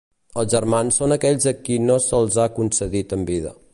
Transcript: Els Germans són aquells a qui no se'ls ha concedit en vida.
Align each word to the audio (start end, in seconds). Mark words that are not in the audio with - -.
Els 0.43 0.47
Germans 0.53 0.97
són 1.01 1.13
aquells 1.15 1.45
a 1.51 1.55
qui 1.67 1.77
no 1.83 1.99
se'ls 2.07 2.39
ha 2.41 2.49
concedit 2.59 3.15
en 3.19 3.29
vida. 3.33 3.55